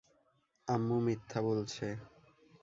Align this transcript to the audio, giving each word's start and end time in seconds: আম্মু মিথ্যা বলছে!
আম্মু 0.67 0.97
মিথ্যা 1.05 1.39
বলছে! 1.47 1.87